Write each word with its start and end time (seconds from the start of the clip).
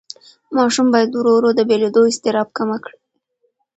ماشوم 0.55 0.87
باید 0.93 1.11
ورو 1.13 1.31
ورو 1.35 1.49
د 1.55 1.61
بېلېدو 1.69 2.01
اضطراب 2.09 2.47
کمه 2.57 2.77
کړي. 2.83 2.97